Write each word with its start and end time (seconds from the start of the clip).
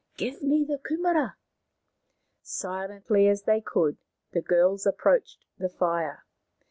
"Give 0.17 0.41
me 0.41 0.65
the 0.65 0.79
kumaras.,, 0.79 1.35
Silently 2.41 3.27
as 3.27 3.43
they 3.43 3.61
could 3.61 3.97
the 4.31 4.41
girls 4.41 4.87
approached 4.87 5.45
the 5.59 5.69
fire. 5.69 6.25